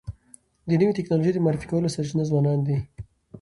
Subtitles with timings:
[0.67, 2.77] د نوي ټکنالوژۍ د معرفي کولو سرچینه ځوانان دي.